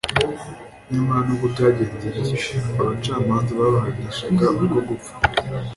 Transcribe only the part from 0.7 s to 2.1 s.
Nyamara nubwo byagenze